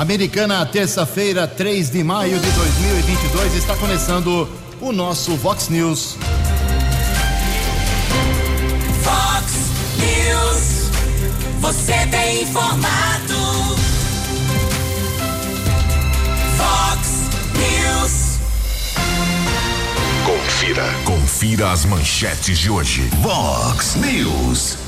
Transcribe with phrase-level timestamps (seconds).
[0.00, 4.48] Americana, terça-feira, 3 de maio de 2022, está começando
[4.80, 6.16] o nosso Vox News.
[9.02, 9.52] Vox
[9.98, 10.90] News.
[11.60, 13.76] Você tem informado.
[16.56, 17.08] Vox
[17.58, 18.38] News.
[20.24, 20.94] Confira.
[21.04, 23.02] Confira as manchetes de hoje.
[23.20, 24.78] Vox News.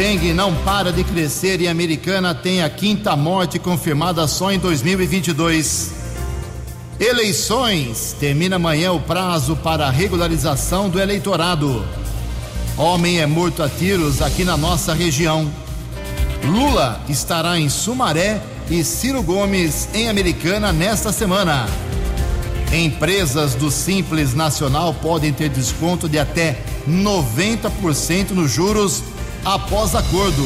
[0.00, 4.58] Dengue não para de crescer e a americana tem a quinta morte confirmada só em
[4.58, 5.92] 2022.
[6.98, 8.16] Eleições.
[8.18, 11.84] Termina amanhã o prazo para a regularização do eleitorado.
[12.78, 15.52] Homem é morto a tiros aqui na nossa região.
[16.46, 18.40] Lula estará em Sumaré
[18.70, 21.68] e Ciro Gomes em Americana nesta semana.
[22.72, 29.02] Empresas do Simples Nacional podem ter desconto de até 90% nos juros
[29.44, 30.42] após acordo.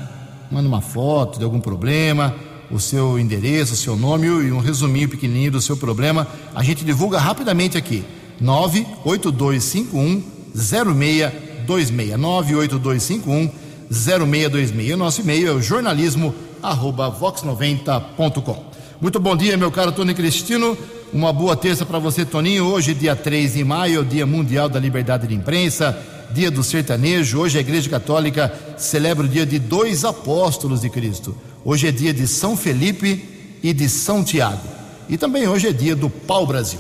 [0.52, 2.36] Manda uma foto de algum problema,
[2.70, 6.28] o seu endereço, o seu nome e um resuminho pequenininho do seu problema.
[6.54, 8.06] A gente divulga rapidamente aqui.
[8.40, 10.22] 98251
[10.54, 12.20] 0626.
[12.20, 13.50] 98251
[13.90, 14.94] 0626.
[14.94, 18.64] O nosso e-mail é o jornalismo arroba vox90.com.
[19.02, 20.78] Muito bom dia, meu caro Tony Cristino.
[21.14, 22.66] Uma boa terça para você, Toninho.
[22.66, 25.96] Hoje, dia 3 de maio, Dia Mundial da Liberdade de Imprensa,
[26.32, 27.38] Dia do Sertanejo.
[27.38, 31.38] Hoje a Igreja Católica celebra o dia de dois apóstolos de Cristo.
[31.64, 33.24] Hoje é dia de São Felipe
[33.62, 34.68] e de São Tiago.
[35.08, 36.80] E também hoje é dia do Pau Brasil.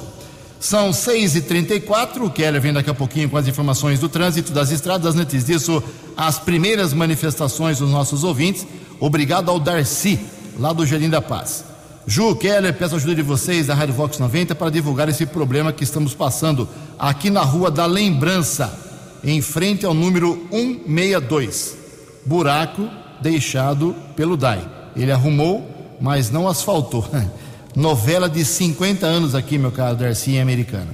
[0.60, 5.16] São 6h34, o Keller vem daqui a pouquinho com as informações do trânsito, das estradas.
[5.16, 5.84] Antes disso,
[6.18, 8.66] as primeiras manifestações dos nossos ouvintes.
[9.00, 10.20] Obrigado ao Darcy,
[10.58, 11.73] lá do Jardim da Paz.
[12.06, 15.72] Ju Keller, peço a ajuda de vocês da Rádio Vox 90 para divulgar esse problema
[15.72, 16.68] que estamos passando
[17.00, 18.78] aqui na Rua da Lembrança,
[19.24, 21.78] em frente ao número 162.
[22.26, 22.90] Buraco
[23.22, 24.68] deixado pelo DAI.
[24.98, 27.08] Ele arrumou, mas não asfaltou.
[27.74, 30.94] Novela de 50 anos aqui, meu caro Darcy, americana.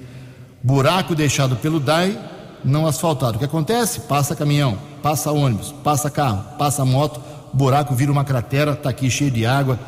[0.61, 2.17] Buraco deixado pelo DAI,
[2.63, 3.37] não asfaltado.
[3.37, 4.01] O que acontece?
[4.01, 7.19] Passa caminhão, passa ônibus, passa carro, passa moto,
[7.51, 9.79] buraco vira uma cratera, está aqui cheio de água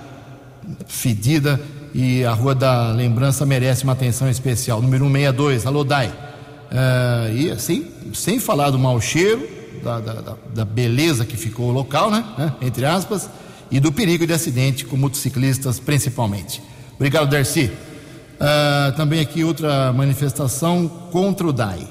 [0.87, 1.59] fedida
[1.93, 4.81] e a Rua da Lembrança merece uma atenção especial.
[4.81, 6.07] Número 162, alô Dai.
[6.07, 9.47] Uh, e assim, sem falar do mau cheiro,
[9.83, 12.23] da, da, da, beleza que ficou o local, né?
[12.37, 12.53] né?
[12.61, 13.29] Entre aspas,
[13.69, 16.61] e do perigo de acidente com motociclistas principalmente.
[16.95, 17.65] Obrigado, Darcy.
[17.65, 21.87] Uh, também aqui outra manifestação contra o DAI.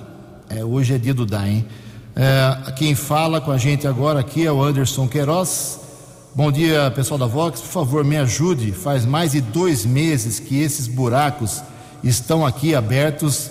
[0.48, 1.66] É, hoje é dia do DAI, hein?
[2.10, 5.79] Uh, quem fala com a gente agora aqui é o Anderson Queiroz,
[6.32, 7.60] Bom dia, pessoal da Vox.
[7.60, 8.70] Por favor, me ajude.
[8.70, 11.60] Faz mais de dois meses que esses buracos
[12.04, 13.50] estão aqui abertos.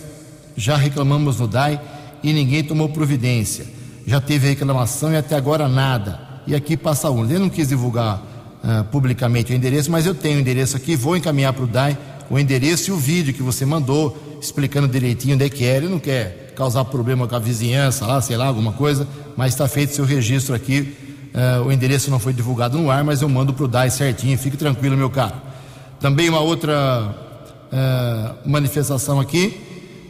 [0.56, 1.80] Já reclamamos no DAI
[2.24, 3.66] e ninguém tomou providência.
[4.08, 6.22] Já teve reclamação e até agora nada.
[6.48, 7.26] E aqui passa um.
[7.26, 8.24] Ele não quis divulgar
[8.64, 10.96] uh, publicamente o endereço, mas eu tenho o endereço aqui.
[10.96, 11.98] Vou encaminhar para o DAI
[12.30, 15.76] o endereço e o vídeo que você mandou, explicando direitinho onde é que é.
[15.76, 19.68] Ele não quer causar problema com a vizinhança lá, sei lá, alguma coisa, mas está
[19.68, 23.54] feito seu registro aqui Uh, o endereço não foi divulgado no ar, mas eu mando
[23.54, 25.36] para o DAI certinho, fique tranquilo, meu caro.
[26.00, 27.16] Também uma outra
[27.72, 29.62] uh, manifestação aqui,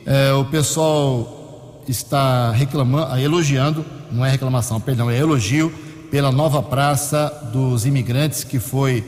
[0.05, 5.71] uh, o pessoal está reclamando, elogiando, não é reclamação, perdão, é elogio
[6.09, 9.03] pela nova praça dos imigrantes que foi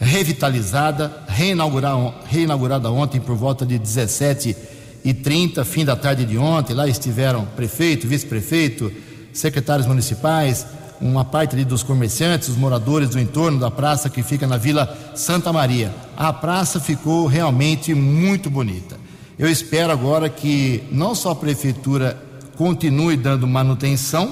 [0.00, 4.56] revitalizada, reinaugurada, reinaugurada ontem por volta de 17
[5.04, 6.74] e 30, fim da tarde de ontem.
[6.74, 8.90] Lá estiveram prefeito, vice-prefeito,
[9.32, 10.66] secretários municipais,
[11.00, 14.96] uma parte ali dos comerciantes, os moradores do entorno da praça que fica na Vila
[15.14, 15.94] Santa Maria.
[16.16, 18.98] A praça ficou realmente muito bonita.
[19.38, 22.22] Eu espero agora que não só a prefeitura
[22.56, 24.30] continue dando manutenção,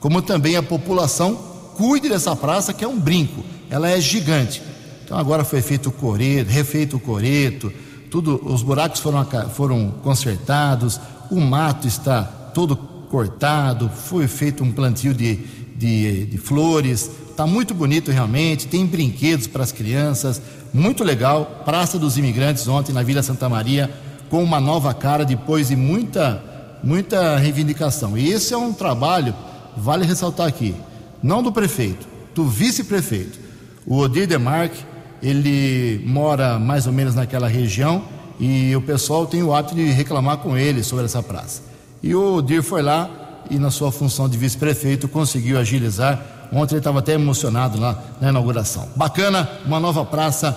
[0.00, 1.34] como também a população
[1.76, 4.62] cuide dessa praça que é um brinco, ela é gigante.
[5.04, 7.70] Então agora foi feito o coreto, refeito o coreto,
[8.10, 10.98] tudo, os buracos foram, foram consertados,
[11.30, 12.76] o mato está todo
[13.10, 15.36] cortado, foi feito um plantio de,
[15.76, 20.40] de, de flores, está muito bonito realmente, tem brinquedos para as crianças,
[20.72, 21.62] muito legal.
[21.64, 23.90] Praça dos Imigrantes ontem na Vila Santa Maria,
[24.30, 26.42] com uma nova cara depois de muita,
[26.82, 28.16] muita reivindicação.
[28.16, 29.34] E esse é um trabalho,
[29.76, 30.74] vale ressaltar aqui,
[31.22, 33.38] não do prefeito, do vice-prefeito.
[33.86, 34.84] O Odir Demarque,
[35.22, 38.04] ele mora mais ou menos naquela região
[38.38, 41.62] e o pessoal tem o hábito de reclamar com ele sobre essa praça.
[42.02, 46.20] E o Odir foi lá e, na sua função de vice-prefeito, conseguiu agilizar.
[46.52, 48.88] Ontem ele estava até emocionado lá na inauguração.
[48.94, 50.56] Bacana, uma nova praça.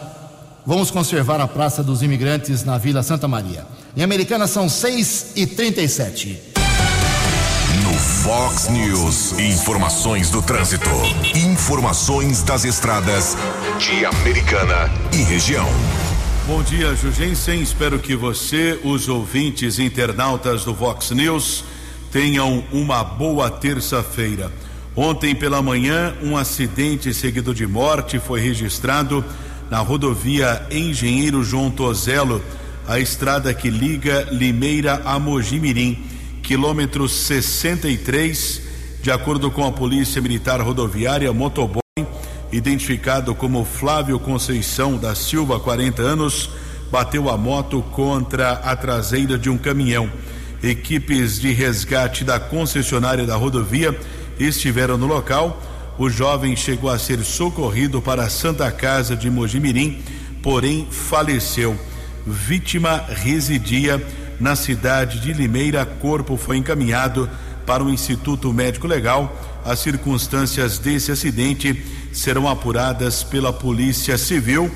[0.66, 3.66] Vamos conservar a Praça dos Imigrantes na Vila Santa Maria.
[3.95, 6.39] Em Americana são 6 e 37
[7.84, 10.90] No Fox News, informações do trânsito.
[11.33, 13.38] Informações das estradas
[13.80, 15.68] de Americana e região.
[16.45, 17.62] Bom dia, Jugensen.
[17.62, 21.63] Espero que você, os ouvintes internautas do Vox News,
[22.12, 24.51] tenham uma boa terça-feira.
[24.95, 29.24] Ontem pela manhã, um acidente seguido de morte foi registrado
[29.69, 32.42] na rodovia Engenheiro João Tozelo,
[32.88, 36.04] a estrada que liga Limeira a Mojimirim,
[36.42, 38.62] quilômetro 63,
[39.04, 41.81] de acordo com a Polícia Militar Rodoviária, motoboy
[42.51, 46.50] identificado como Flávio Conceição da Silva, 40 anos,
[46.92, 50.09] bateu a moto contra a traseira de um caminhão.
[50.62, 53.98] Equipes de resgate da concessionária da rodovia
[54.39, 55.62] estiveram no local.
[55.98, 60.01] O jovem chegou a ser socorrido para a Santa Casa de Mojimirim,
[60.42, 61.77] porém faleceu.
[62.25, 64.04] Vítima residia
[64.39, 65.86] na cidade de Limeira.
[65.86, 67.30] Corpo foi encaminhado
[67.65, 69.36] para o Instituto Médico Legal.
[69.63, 74.71] As circunstâncias desse acidente serão apuradas pela Polícia Civil.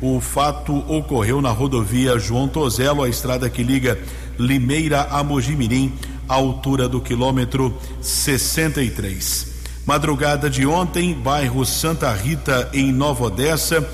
[0.00, 3.98] O fato ocorreu na rodovia João Tozelo, a estrada que liga
[4.40, 5.92] Limeira a Mojimirim,
[6.26, 9.48] altura do quilômetro 63.
[9.84, 13.86] Madrugada de ontem, bairro Santa Rita, em Nova Odessa,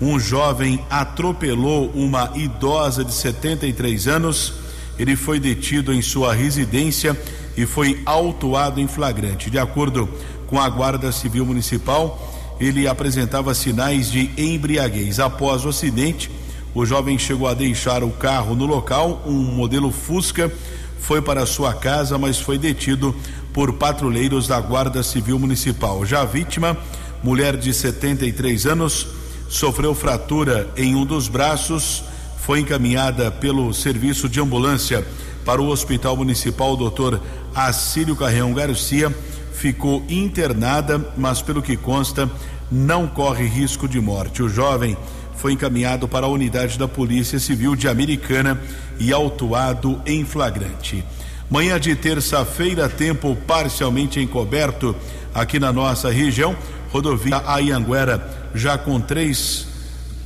[0.00, 4.54] um jovem atropelou uma idosa de 73 anos.
[4.98, 7.16] Ele foi detido em sua residência
[7.56, 9.50] e foi autuado em flagrante.
[9.50, 10.08] De acordo
[10.48, 15.20] com a Guarda Civil Municipal, ele apresentava sinais de embriaguez.
[15.20, 16.28] Após o acidente,
[16.74, 20.50] o jovem chegou a deixar o carro no local, um modelo Fusca,
[20.98, 23.14] foi para sua casa, mas foi detido
[23.52, 26.06] por patrulheiros da Guarda Civil Municipal.
[26.06, 26.76] Já a vítima,
[27.22, 29.06] mulher de 73 anos,
[29.48, 32.02] sofreu fratura em um dos braços,
[32.38, 35.06] foi encaminhada pelo serviço de ambulância
[35.44, 37.18] para o Hospital Municipal Dr.
[37.54, 39.14] Acílio Carreão Garcia,
[39.52, 42.30] ficou internada, mas pelo que consta,
[42.70, 44.42] não corre risco de morte.
[44.42, 44.96] O jovem
[45.42, 48.60] foi encaminhado para a unidade da Polícia Civil de Americana
[48.96, 51.04] e autuado em flagrante.
[51.50, 54.94] Manhã de terça-feira, tempo parcialmente encoberto
[55.34, 56.56] aqui na nossa região.
[56.92, 59.66] Rodovia Ayanguera já com três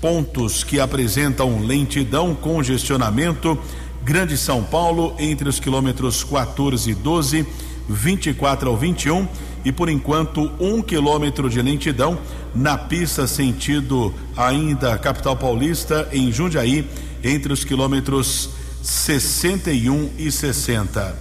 [0.02, 3.58] pontos que apresentam lentidão, congestionamento.
[4.04, 7.46] Grande São Paulo, entre os quilômetros 14 e 12,
[7.88, 9.26] 24 ao 21
[9.66, 12.16] e por enquanto um quilômetro de lentidão
[12.54, 16.88] na pista sentido ainda capital paulista em Jundiaí
[17.24, 21.18] entre os quilômetros 61 e 60.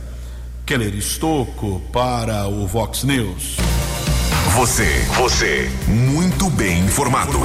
[0.64, 3.58] Keller Estocco para o Vox News.
[4.54, 7.40] Você, você, muito bem informado.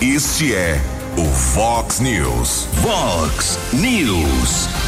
[0.00, 0.80] Este é
[1.16, 2.68] o Fox News.
[2.80, 4.87] Fox News.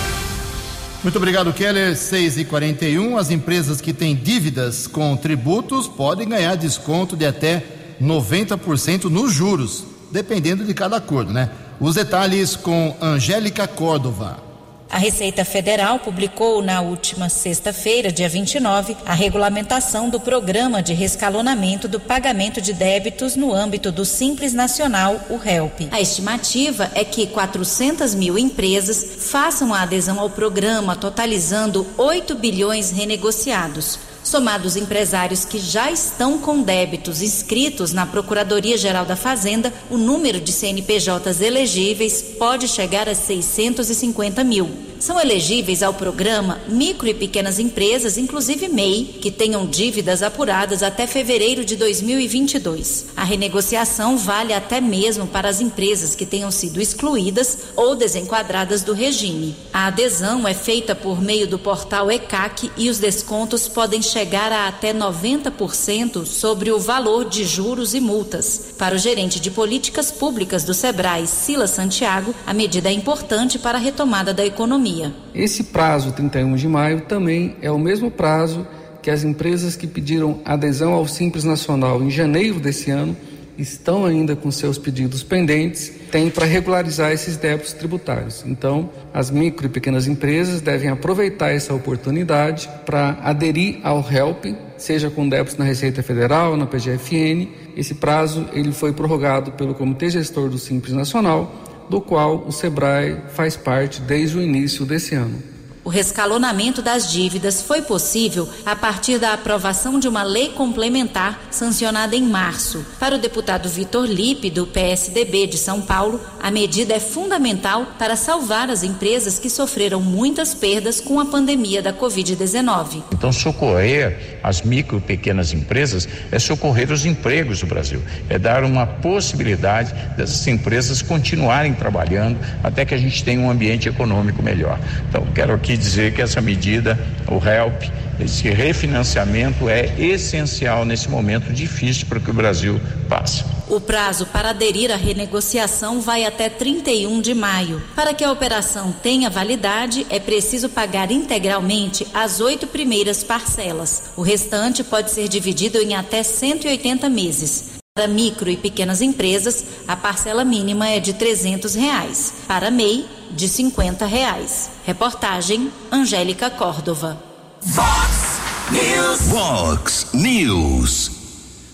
[1.02, 1.97] Muito obrigado, Keller.
[1.97, 7.64] 6 e 41 As empresas que têm dívidas com tributos podem ganhar desconto de até
[8.00, 11.50] 90% nos juros, dependendo de cada acordo, né?
[11.80, 14.50] Os detalhes com Angélica Córdova.
[14.90, 21.87] A Receita Federal publicou na última sexta-feira, dia 29, a regulamentação do programa de rescalonamento
[21.87, 25.88] do pagamento de débitos no âmbito do Simples Nacional, o HELP.
[25.92, 32.90] A estimativa é que 400 mil empresas façam a adesão ao programa, totalizando 8 bilhões
[32.90, 34.10] renegociados.
[34.30, 40.52] Somados empresários que já estão com débitos inscritos na Procuradoria-Geral da Fazenda, o número de
[40.52, 44.89] CNPJs elegíveis pode chegar a 650 mil.
[45.00, 51.07] São elegíveis ao programa micro e pequenas empresas, inclusive MEI, que tenham dívidas apuradas até
[51.07, 53.07] fevereiro de 2022.
[53.16, 58.92] A renegociação vale até mesmo para as empresas que tenham sido excluídas ou desenquadradas do
[58.92, 59.57] regime.
[59.73, 64.69] A adesão é feita por meio do portal ECAC e os descontos podem chegar a
[64.69, 68.75] até 90% sobre o valor de juros e multas.
[68.76, 73.78] Para o gerente de políticas públicas do Sebrae, Silas Santiago, a medida é importante para
[73.78, 74.89] a retomada da economia.
[75.35, 78.66] Esse prazo, 31 de maio, também é o mesmo prazo
[79.02, 83.16] que as empresas que pediram adesão ao Simples Nacional em janeiro desse ano
[83.61, 88.42] estão ainda com seus pedidos pendentes, têm para regularizar esses débitos tributários.
[88.47, 95.11] Então, as micro e pequenas empresas devem aproveitar essa oportunidade para aderir ao HELP, seja
[95.11, 97.49] com débitos na Receita Federal, na PGFN.
[97.76, 103.16] Esse prazo ele foi prorrogado pelo Comitê Gestor do Simples Nacional, do qual o Sebrae
[103.30, 105.50] faz parte desde o início desse ano.
[105.82, 112.14] O rescalonamento das dívidas foi possível a partir da aprovação de uma lei complementar sancionada
[112.14, 112.84] em março.
[112.99, 118.14] Para o deputado Vitor Lipe, do PSDB de São Paulo, a medida é fundamental para
[118.14, 123.02] salvar as empresas que sofreram muitas perdas com a pandemia da Covid-19.
[123.14, 128.64] Então, socorrer as micro e pequenas empresas é socorrer os empregos do Brasil, é dar
[128.64, 134.78] uma possibilidade dessas empresas continuarem trabalhando até que a gente tenha um ambiente econômico melhor.
[135.08, 141.53] Então, quero aqui dizer que essa medida, o HELP, esse refinanciamento é essencial nesse momento
[141.53, 143.45] difícil para que o Brasil passe.
[143.69, 147.81] O prazo para aderir à renegociação vai até 31 de maio.
[147.95, 154.11] Para que a operação tenha validade, é preciso pagar integralmente as oito primeiras parcelas.
[154.17, 157.79] O restante pode ser dividido em até 180 meses.
[157.92, 162.35] Para micro e pequenas empresas, a parcela mínima é de 300 reais.
[162.47, 164.70] Para MEI, de 50 reais.
[164.87, 167.20] Reportagem Angélica Córdova.
[167.61, 168.38] Fox
[168.70, 169.20] News.
[169.23, 171.11] Vox News.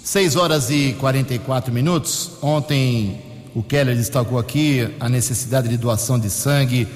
[0.03, 2.31] 6 horas e 44 minutos.
[2.41, 3.21] Ontem
[3.55, 6.89] o Keller destacou aqui a necessidade de doação de sangue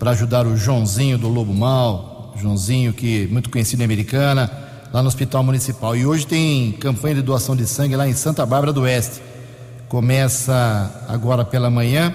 [0.00, 4.63] para ajudar o Joãozinho do Lobo Mal, Joãozinho que é muito conhecido em Americana,
[4.94, 5.96] lá no Hospital Municipal.
[5.96, 9.20] E hoje tem campanha de doação de sangue lá em Santa Bárbara do Oeste.
[9.88, 12.14] Começa agora pela manhã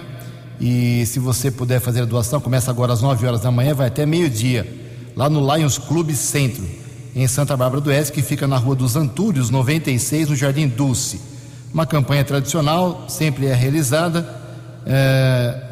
[0.61, 3.87] e se você puder fazer a doação, começa agora às 9 horas da manhã, vai
[3.87, 4.65] até meio-dia,
[5.13, 6.63] lá no Lions Clube Centro,
[7.13, 11.19] em Santa Bárbara do Oeste, que fica na Rua dos Antúrios, 96, no Jardim Dulce.
[11.73, 14.25] Uma campanha tradicional, sempre é realizada.
[14.85, 15.63] É,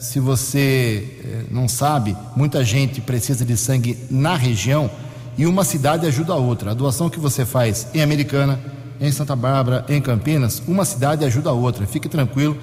[0.00, 4.90] se você é, não sabe, muita gente precisa de sangue na região
[5.36, 6.70] e uma cidade ajuda a outra.
[6.70, 8.58] A doação que você faz em Americana,
[9.00, 11.86] em Santa Bárbara, em Campinas, uma cidade ajuda a outra.
[11.86, 12.56] Fique tranquilo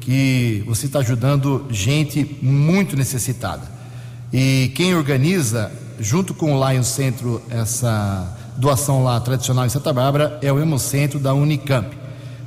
[0.00, 3.62] que você está ajudando gente muito necessitada.
[4.32, 10.38] E quem organiza, junto com o Lion Centro, essa doação lá tradicional em Santa Bárbara
[10.42, 11.96] é o Hemocentro da Unicamp.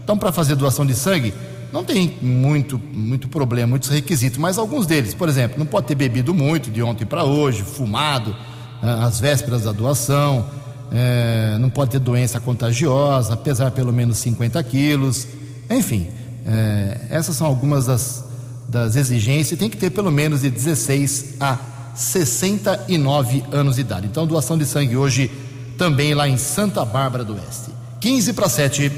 [0.04, 1.34] Então, para fazer doação de sangue,
[1.72, 5.96] não tem muito, muito problema, muitos requisitos, mas alguns deles, por exemplo, não pode ter
[5.96, 8.36] bebido muito de ontem para hoje, fumado
[8.82, 10.46] às vésperas da doação,
[10.92, 15.28] eh, não pode ter doença contagiosa, pesar pelo menos 50 quilos,
[15.70, 16.08] enfim,
[16.46, 18.26] eh, essas são algumas das,
[18.68, 19.58] das exigências.
[19.58, 21.58] Tem que ter pelo menos de 16 a
[21.96, 24.08] 69 anos de idade.
[24.08, 25.32] Então, doação de sangue hoje
[25.78, 27.72] também lá em Santa Bárbara do Oeste.
[28.00, 28.92] 15 para 7.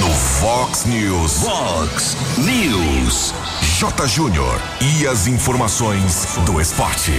[0.00, 1.32] No Fox News.
[1.38, 3.34] Fox News.
[3.78, 4.06] J.
[4.06, 4.60] Júnior.
[4.80, 7.12] E as informações do esporte.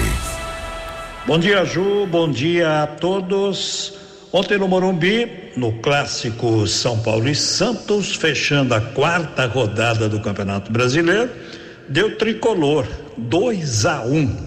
[1.26, 2.06] Bom dia, Ju.
[2.06, 3.94] Bom dia a todos.
[4.34, 10.70] Ontem no Morumbi, no clássico São Paulo e Santos, fechando a quarta rodada do Campeonato
[10.70, 11.32] Brasileiro,
[11.88, 14.14] deu tricolor 2 a 1.
[14.14, 14.38] Um.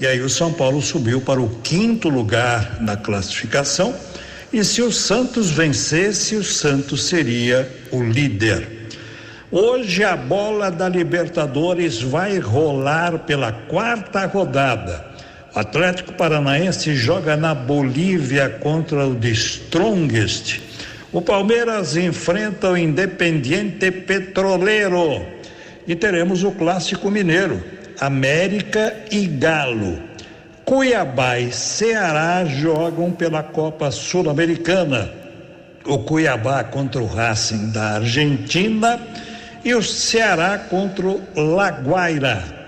[0.00, 3.94] E aí o São Paulo subiu para o quinto lugar na classificação.
[4.50, 8.88] E se o Santos vencesse, o Santos seria o líder.
[9.50, 15.11] Hoje a bola da Libertadores vai rolar pela quarta rodada.
[15.54, 20.62] Atlético Paranaense joga na Bolívia contra o The Strongest.
[21.12, 25.26] O Palmeiras enfrenta o Independiente Petroleiro.
[25.86, 27.62] E teremos o Clássico Mineiro,
[28.00, 29.98] América e Galo.
[30.64, 35.12] Cuiabá e Ceará jogam pela Copa Sul-Americana.
[35.84, 38.98] O Cuiabá contra o Racing da Argentina
[39.62, 42.61] e o Ceará contra o Laguaira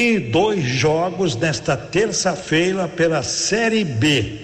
[0.00, 4.38] e dois jogos nesta terça-feira pela Série B.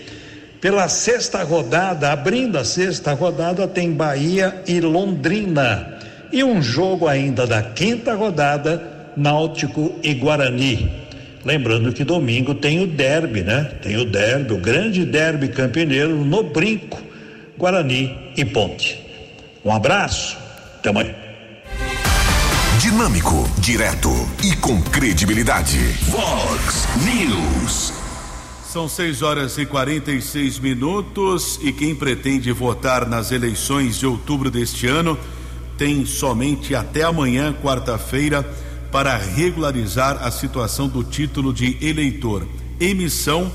[0.60, 5.98] Pela sexta rodada, abrindo a sexta rodada, tem Bahia e Londrina.
[6.30, 8.82] E um jogo ainda da quinta rodada,
[9.16, 10.90] Náutico e Guarani.
[11.42, 13.70] Lembrando que domingo tem o derby, né?
[13.80, 17.02] Tem o derby, o grande derby campineiro no Brinco,
[17.56, 19.00] Guarani e Ponte.
[19.64, 20.36] Um abraço,
[20.78, 21.25] até amanhã.
[22.96, 24.08] Dinâmico, direto
[24.42, 25.76] e com credibilidade.
[26.08, 27.92] Vox News.
[28.66, 34.86] São 6 horas e 46 minutos e quem pretende votar nas eleições de outubro deste
[34.86, 35.18] ano
[35.76, 38.42] tem somente até amanhã, quarta-feira,
[38.90, 42.48] para regularizar a situação do título de eleitor,
[42.80, 43.52] emissão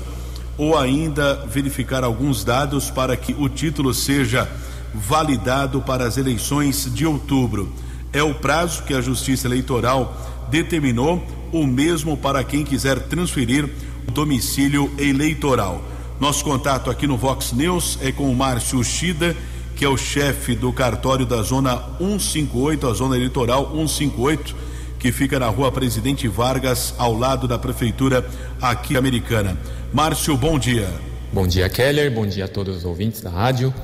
[0.56, 4.48] ou ainda verificar alguns dados para que o título seja
[4.94, 7.72] validado para as eleições de outubro.
[8.12, 10.14] É o prazo que a Justiça Eleitoral
[10.50, 13.68] determinou, o mesmo para quem quiser transferir
[14.06, 15.82] o domicílio eleitoral.
[16.20, 19.34] Nosso contato aqui no Vox News é com o Márcio Shida,
[19.74, 24.54] que é o chefe do cartório da Zona 158, a Zona Eleitoral 158,
[24.98, 28.24] que fica na rua Presidente Vargas, ao lado da Prefeitura
[28.60, 29.56] aqui americana.
[29.92, 30.88] Márcio, bom dia.
[31.32, 32.12] Bom dia, Keller.
[32.12, 33.74] Bom dia a todos os ouvintes da rádio.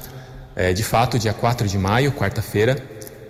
[0.55, 2.81] É, de fato, dia 4 de maio, quarta-feira,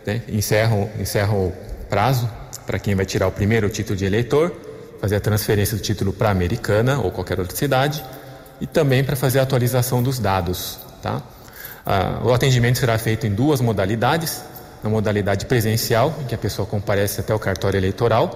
[0.08, 1.52] né, encerra, encerra o
[1.90, 2.28] prazo
[2.66, 4.54] para quem vai tirar o primeiro título de eleitor,
[5.00, 8.02] fazer a transferência do título para Americana ou qualquer outra cidade,
[8.58, 10.78] e também para fazer a atualização dos dados.
[11.02, 11.22] Tá?
[11.84, 14.42] Ah, o atendimento será feito em duas modalidades:
[14.82, 18.34] na modalidade presencial, em que a pessoa comparece até o cartório eleitoral.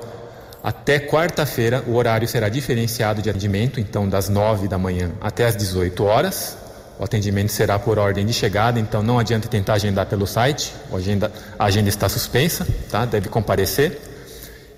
[0.62, 5.56] Até quarta-feira, o horário será diferenciado de atendimento, então das 9 da manhã até as
[5.56, 6.56] 18 horas.
[7.02, 10.94] O atendimento será por ordem de chegada, então não adianta tentar agendar pelo site, a
[10.94, 13.04] agenda, a agenda está suspensa, tá?
[13.04, 14.00] deve comparecer.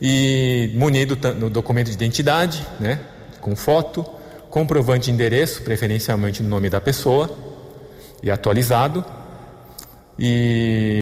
[0.00, 2.98] E munido no documento de identidade, né?
[3.42, 4.06] com foto,
[4.48, 7.30] comprovante de endereço, preferencialmente no nome da pessoa,
[8.22, 9.04] e atualizado.
[10.18, 11.00] E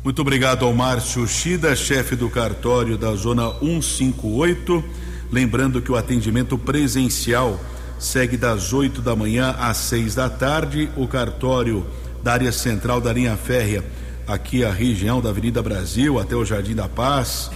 [0.03, 4.83] Muito obrigado ao Márcio Shida, chefe do cartório da Zona 158.
[5.31, 7.61] Lembrando que o atendimento presencial
[7.99, 10.89] segue das 8 da manhã às 6 da tarde.
[10.97, 11.87] O cartório
[12.23, 13.85] da área central da linha férrea,
[14.27, 17.51] aqui a região da Avenida Brasil até o Jardim da Paz,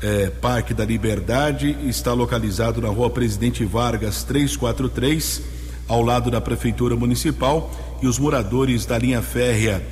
[0.00, 5.42] é, Parque da Liberdade, está localizado na rua Presidente Vargas 343,
[5.88, 7.68] ao lado da Prefeitura Municipal.
[8.00, 9.84] E os moradores da linha férrea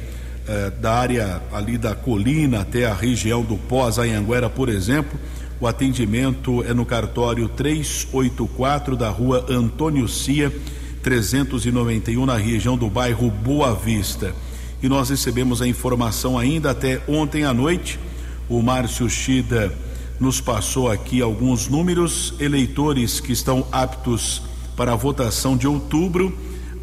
[0.49, 5.21] eh, da área ali da colina até a região do Pós, Anhanguera, por exemplo.
[5.61, 10.51] O atendimento é no cartório 384 da rua Antônio Cia,
[11.03, 14.35] 391, na região do bairro Boa Vista.
[14.83, 17.99] E nós recebemos a informação ainda até ontem à noite.
[18.49, 19.71] O Márcio Chida
[20.19, 22.33] nos passou aqui alguns números.
[22.41, 24.41] Eleitores que estão aptos
[24.75, 26.33] para a votação de outubro.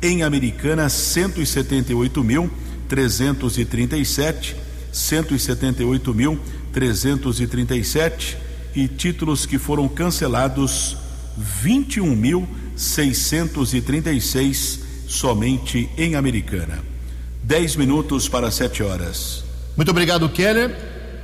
[0.03, 2.51] Em Americana, 178 mil.
[2.87, 4.55] 337,
[4.91, 6.39] 178 mil
[6.71, 8.37] 337
[8.75, 10.97] e títulos que foram cancelados
[11.37, 16.83] 21 mil 636 somente em Americana.
[17.43, 19.43] 10 minutos para 7 horas.
[19.77, 20.75] Muito obrigado, Keller.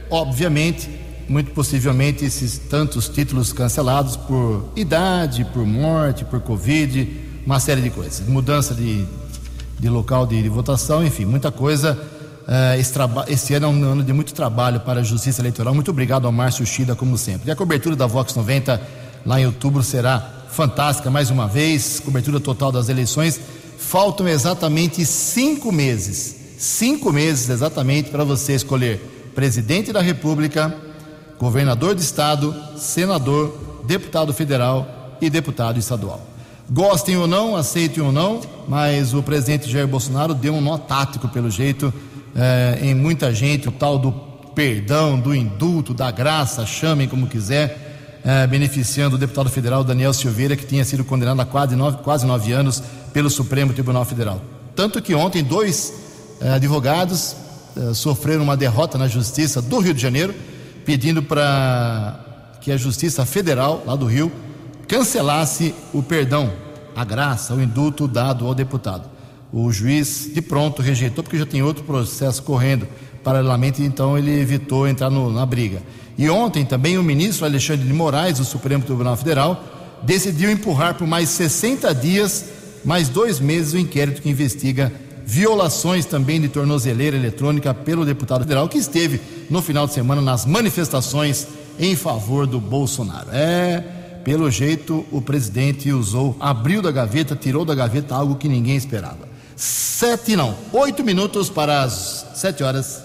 [0.09, 0.89] Obviamente,
[1.27, 7.07] muito possivelmente, esses tantos títulos cancelados por idade, por morte, por Covid,
[7.45, 8.27] uma série de coisas.
[8.27, 9.05] Mudança de
[9.81, 11.99] de local de, de votação, enfim, muita coisa.
[12.43, 12.93] Uh, esse,
[13.27, 15.75] esse, ano é um ano de muito trabalho para a Justiça Eleitoral.
[15.75, 17.49] Muito obrigado ao Márcio Chida, como sempre.
[17.49, 18.81] E a cobertura da Vox 90
[19.25, 23.41] lá em outubro será fantástica mais uma vez cobertura total das eleições.
[23.77, 30.73] Faltam exatamente cinco meses cinco meses exatamente para você escolher presidente da República,
[31.39, 36.21] governador de estado, senador, deputado federal e deputado estadual.
[36.73, 41.27] Gostem ou não, aceitem ou não, mas o presidente Jair Bolsonaro deu um nó tático,
[41.27, 41.93] pelo jeito,
[42.33, 44.13] eh, em muita gente, o tal do
[44.55, 50.55] perdão, do indulto, da graça, chamem como quiser, eh, beneficiando o deputado federal Daniel Silveira,
[50.55, 52.81] que tinha sido condenado a quase nove, quase nove anos
[53.11, 54.41] pelo Supremo Tribunal Federal.
[54.73, 55.93] Tanto que ontem dois
[56.39, 57.35] eh, advogados
[57.75, 60.33] eh, sofreram uma derrota na Justiça do Rio de Janeiro,
[60.85, 62.17] pedindo para
[62.61, 64.31] que a Justiça Federal, lá do Rio,
[64.91, 66.51] cancelasse o perdão,
[66.93, 69.09] a graça, o indulto dado ao deputado.
[69.49, 72.85] O juiz, de pronto, rejeitou, porque já tem outro processo correndo
[73.23, 75.81] paralelamente, então ele evitou entrar no, na briga.
[76.17, 79.63] E ontem também o ministro Alexandre de Moraes, do Supremo Tribunal Federal,
[80.03, 82.47] decidiu empurrar por mais 60 dias,
[82.83, 84.91] mais dois meses, o inquérito que investiga
[85.25, 90.45] violações também de tornozeleira eletrônica pelo deputado federal que esteve no final de semana nas
[90.45, 91.47] manifestações
[91.79, 93.29] em favor do Bolsonaro.
[93.31, 98.75] É, pelo jeito o presidente usou, abriu da gaveta, tirou da gaveta algo que ninguém
[98.75, 99.29] esperava.
[99.55, 103.01] Sete não, oito minutos para as sete horas.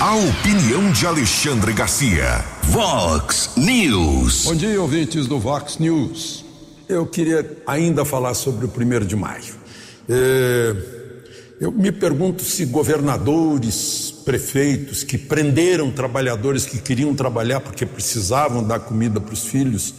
[0.00, 2.44] A opinião de Alexandre Garcia.
[2.64, 4.44] Vox News.
[4.44, 6.44] Bom dia, ouvintes do Vox News.
[6.88, 9.54] Eu queria ainda falar sobre o primeiro de maio.
[10.08, 10.76] É,
[11.60, 18.80] eu me pergunto se governadores, prefeitos que prenderam trabalhadores que queriam trabalhar porque precisavam dar
[18.80, 19.94] comida para os filhos,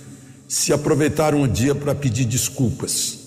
[0.50, 3.20] se aproveitaram o dia para pedir desculpas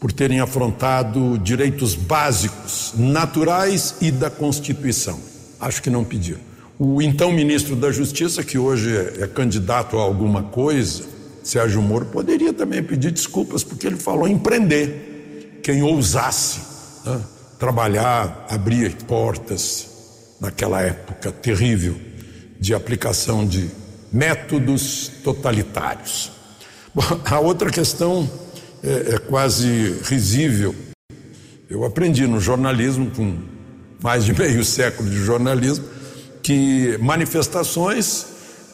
[0.00, 5.20] por terem afrontado direitos básicos, naturais e da Constituição.
[5.60, 6.40] Acho que não pediram.
[6.78, 11.04] O então ministro da Justiça, que hoje é, candidato a alguma coisa,
[11.42, 16.60] Sérgio Moro, poderia também pedir desculpas, porque ele falou em prender quem ousasse
[17.04, 17.20] né,
[17.58, 19.89] trabalhar, abrir portas
[20.40, 21.96] naquela época terrível
[22.58, 23.70] de aplicação de
[24.12, 26.32] métodos totalitários.
[27.24, 28.28] A outra questão
[28.82, 30.74] é, é quase risível.
[31.68, 33.38] Eu aprendi no jornalismo, com
[34.02, 35.84] mais de meio século de jornalismo,
[36.42, 38.26] que manifestações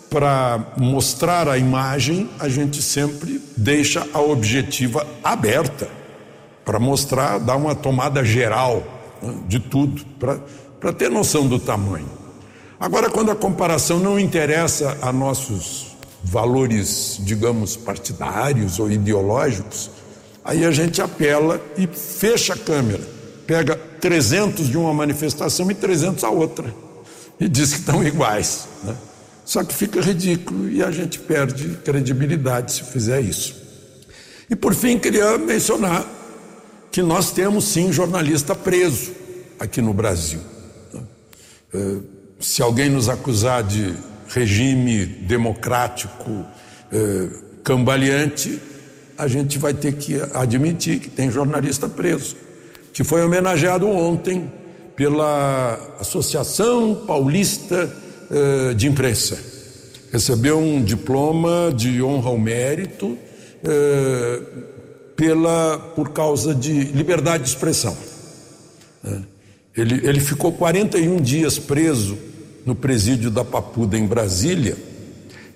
[0.09, 5.89] para mostrar a imagem, a gente sempre deixa a objetiva aberta
[6.65, 8.83] para mostrar, dar uma tomada geral
[9.21, 10.05] né, de tudo,
[10.81, 12.09] para ter noção do tamanho.
[12.79, 19.91] Agora, quando a comparação não interessa a nossos valores, digamos, partidários ou ideológicos,
[20.45, 23.03] aí a gente apela e fecha a câmera,
[23.47, 26.75] pega 300 de uma manifestação e 300 a outra,
[27.41, 28.69] e diz que estão iguais.
[28.83, 28.95] Né?
[29.45, 33.55] Só que fica ridículo e a gente perde credibilidade se fizer isso.
[34.51, 36.05] E por fim, queria mencionar
[36.91, 39.13] que nós temos sim jornalista preso
[39.59, 40.41] aqui no Brasil.
[41.73, 41.97] É,
[42.39, 43.95] se alguém nos acusar de
[44.29, 46.45] regime democrático
[46.93, 47.29] é,
[47.65, 48.61] cambaleante,
[49.19, 52.37] a gente vai ter que admitir que tem jornalista preso,
[52.93, 54.53] que foi homenageado ontem
[54.95, 57.91] pela Associação Paulista
[58.31, 59.39] eh, de Imprensa.
[60.11, 63.17] Recebeu um diploma de honra ao mérito
[63.63, 64.41] eh,
[65.15, 67.97] pela, por causa de liberdade de expressão.
[69.77, 72.17] Ele, ele ficou 41 dias preso
[72.65, 74.77] no presídio da Papuda, em Brasília,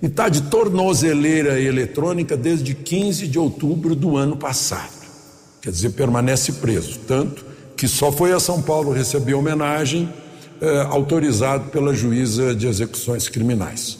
[0.03, 5.01] e está de tornozeleira eletrônica desde 15 de outubro do ano passado.
[5.61, 7.01] Quer dizer, permanece preso.
[7.07, 7.45] Tanto
[7.77, 10.09] que só foi a São Paulo receber homenagem
[10.61, 13.99] eh, autorizado pela juíza de execuções criminais,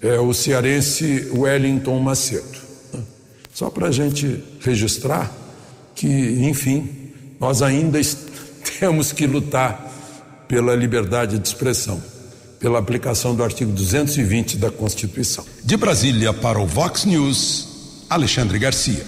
[0.00, 2.60] é o cearense Wellington Macedo.
[3.54, 5.30] Só para a gente registrar
[5.94, 7.98] que, enfim, nós ainda
[8.82, 9.80] temos que lutar
[10.48, 12.02] pela liberdade de expressão
[12.58, 15.44] pela aplicação do artigo 220 da Constituição.
[15.62, 19.06] De Brasília para o Vox News, Alexandre Garcia.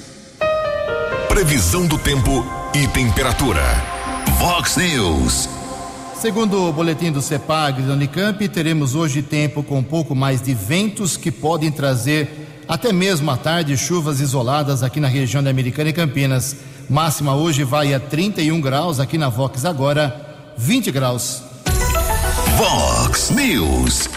[1.28, 3.62] Previsão do tempo e temperatura.
[4.38, 5.48] Vox News.
[6.20, 10.54] Segundo o boletim do CEPAG da Unicamp, teremos hoje tempo com um pouco mais de
[10.54, 12.28] ventos que podem trazer
[12.68, 16.56] até mesmo à tarde chuvas isoladas aqui na região da Americana e Campinas.
[16.88, 21.42] Máxima hoje vai a 31 graus, aqui na Vox agora 20 graus.
[22.56, 24.08] Vox News.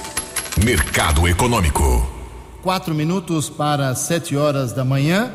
[0.63, 2.06] Mercado Econômico.
[2.62, 5.32] Quatro minutos para sete horas da manhã.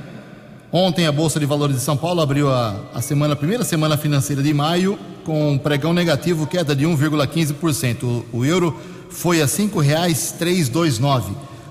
[0.71, 3.97] Ontem a Bolsa de Valores de São Paulo abriu a, a semana, a primeira semana
[3.97, 8.03] financeira de maio com um pregão negativo, queda de 1,15%.
[8.03, 10.35] O, o euro foi a cinco reais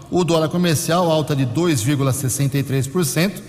[0.09, 3.41] O dólar comercial alta de 2,63%,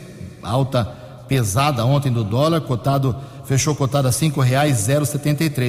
[0.43, 4.87] alta pesada ontem do dólar, cotado fechou cotado a cinco reais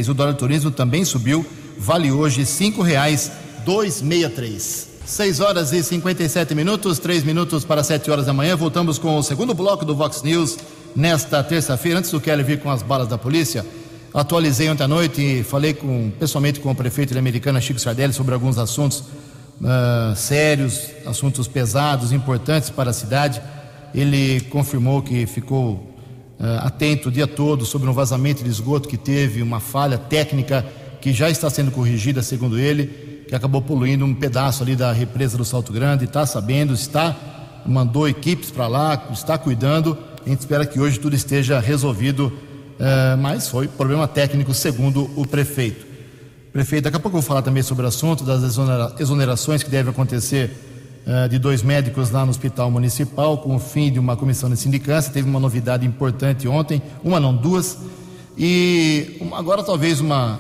[0.08, 1.46] O dólar turismo também subiu
[1.78, 3.32] vale hoje cinco reais
[3.66, 4.90] dois meia três.
[5.06, 8.56] Seis horas e 57 minutos, três minutos para sete horas da manhã.
[8.56, 10.58] Voltamos com o segundo bloco do Vox News
[10.96, 12.00] nesta terça-feira.
[12.00, 13.66] Antes do Kelly vir com as balas da polícia,
[14.14, 18.14] Atualizei ontem à noite e falei com, pessoalmente com o prefeito de Americana, Chico Sardelli,
[18.14, 23.42] sobre alguns assuntos uh, sérios, assuntos pesados, importantes para a cidade.
[23.94, 25.74] Ele confirmou que ficou
[26.40, 30.66] uh, atento o dia todo sobre um vazamento de esgoto que teve, uma falha técnica
[31.02, 35.38] que já está sendo corrigida, segundo ele, que acabou poluindo um pedaço ali da represa
[35.38, 36.06] do Salto Grande.
[36.06, 37.16] Está sabendo, está,
[37.66, 39.98] mandou equipes para lá, está cuidando.
[40.26, 42.32] A gente espera que hoje tudo esteja resolvido
[42.80, 45.86] é, mas foi problema técnico, segundo o prefeito.
[46.52, 48.44] Prefeito, daqui a pouco eu vou falar também sobre o assunto das
[49.00, 50.52] exonerações que devem acontecer
[51.06, 54.58] uh, de dois médicos lá no Hospital Municipal, com o fim de uma comissão de
[54.58, 55.12] sindicância.
[55.12, 57.78] Teve uma novidade importante ontem, uma não, duas.
[58.38, 60.40] E agora talvez uma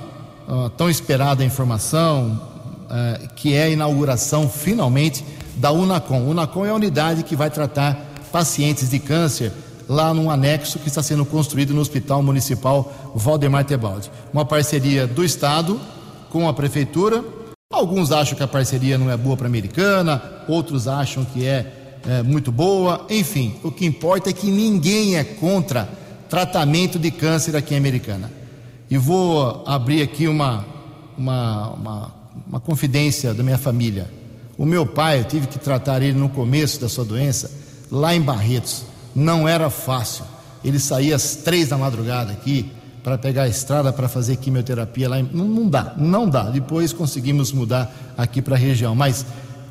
[0.78, 2.42] tão esperada informação,
[2.84, 5.24] uh, que é a inauguração finalmente
[5.56, 6.30] da Unacom.
[6.30, 7.98] Unacom é a unidade que vai tratar
[8.32, 9.52] pacientes de câncer
[9.88, 14.10] lá num anexo que está sendo construído no Hospital Municipal Valdemar Tebaldi.
[14.32, 15.80] Uma parceria do Estado
[16.30, 17.24] com a Prefeitura.
[17.74, 22.00] Alguns acham que a parceria não é boa para a americana, outros acham que é,
[22.08, 23.08] é muito boa.
[23.10, 25.90] Enfim, o que importa é que ninguém é contra
[26.30, 28.32] tratamento de câncer aqui em Americana.
[28.92, 30.64] E vou abrir aqui uma,
[31.18, 32.12] uma, uma,
[32.48, 34.08] uma confidência da minha família.
[34.56, 37.50] O meu pai, eu tive que tratar ele no começo da sua doença,
[37.90, 38.84] lá em Barretos
[39.16, 40.26] não era fácil.
[40.64, 42.72] Ele saía às três da madrugada aqui
[43.04, 45.18] para pegar a estrada para fazer quimioterapia lá.
[45.22, 46.44] Não, não dá, não dá.
[46.44, 49.26] Depois conseguimos mudar aqui para a região, mas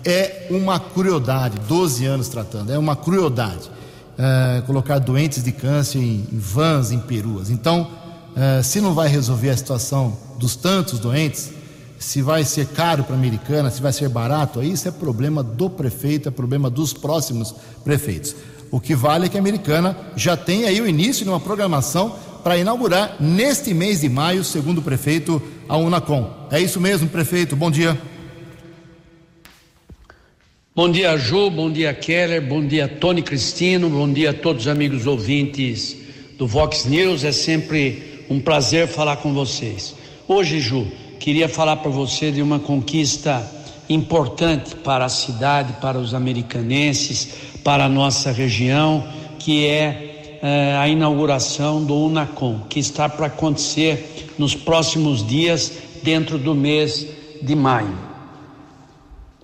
[0.05, 1.59] é uma crueldade.
[1.67, 3.71] 12 anos tratando, é uma crueldade
[4.19, 7.51] é, colocar doentes de câncer em, em vans, em peruas.
[7.51, 7.89] Então,
[8.37, 11.51] é, se não vai resolver a situação dos tantos doentes,
[11.99, 15.43] se vai ser caro para a americana, se vai ser barato, aí isso é problema
[15.43, 18.35] do prefeito, é problema dos próximos prefeitos.
[18.71, 22.17] O que vale é que a americana já tem aí o início de uma programação
[22.43, 26.49] para inaugurar neste mês de maio, segundo o prefeito, a Unacom.
[26.51, 27.55] É isso mesmo, prefeito.
[27.55, 27.97] Bom dia.
[30.75, 31.51] Bom dia, Ju.
[31.51, 32.41] Bom dia, Keller.
[32.41, 33.91] Bom dia, Tony Cristino.
[33.91, 35.97] Bom dia a todos os amigos ouvintes
[36.39, 37.25] do Vox News.
[37.25, 39.95] É sempre um prazer falar com vocês.
[40.27, 40.87] Hoje, Ju,
[41.21, 43.47] queria falar para você de uma conquista
[43.89, 47.29] importante para a cidade, para os americanenses,
[47.63, 49.07] para a nossa região,
[49.39, 50.12] que é,
[50.43, 57.07] é a inauguração do Unacom, que está para acontecer nos próximos dias, dentro do mês
[57.41, 57.97] de maio.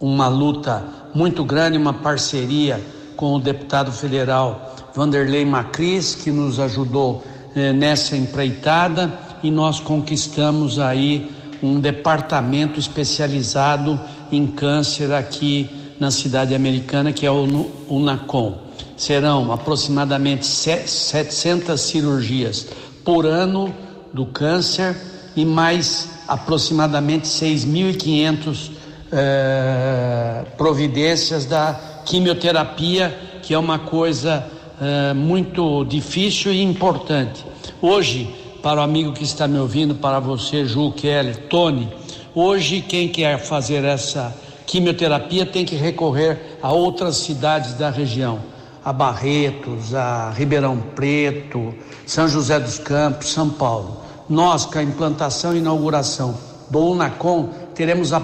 [0.01, 0.85] Uma luta
[1.15, 2.85] muito grande, uma parceria
[3.17, 7.23] com o deputado federal Vanderlei Macris, que nos ajudou
[7.55, 11.31] é, nessa empreitada, e nós conquistamos aí
[11.63, 14.01] um departamento especializado
[14.33, 17.47] em câncer aqui na cidade americana, que é o
[17.89, 18.68] UNACOM.
[18.99, 22.67] Serão aproximadamente 700 cirurgias
[23.05, 23.75] por ano
[24.13, 24.95] do câncer
[25.35, 28.71] e mais aproximadamente 6.500
[29.11, 34.45] eh, providências da quimioterapia, que é uma coisa
[34.81, 37.45] eh, muito difícil e importante.
[37.81, 38.29] Hoje,
[38.63, 41.89] para o amigo que está me ouvindo, para você, Ju Kelly, Tony,
[42.35, 44.35] hoje quem quer fazer essa
[44.67, 48.41] quimioterapia tem que recorrer a outras cidades da região,
[48.89, 51.75] a Barretos, a Ribeirão Preto,
[52.07, 53.99] São José dos Campos, São Paulo.
[54.27, 56.35] Nós, com a implantação e inauguração
[56.71, 58.23] do Unacom, teremos a